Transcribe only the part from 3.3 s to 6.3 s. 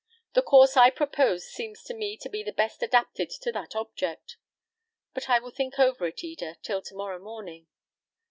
to that object; but I will think over it